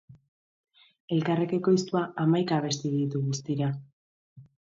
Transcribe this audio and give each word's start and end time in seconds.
Elkarrek 1.15 1.53
ekoiztua 1.57 2.01
hamaika 2.25 2.59
abesti 2.63 2.93
ditu 2.95 3.23
guztira. 3.29 3.71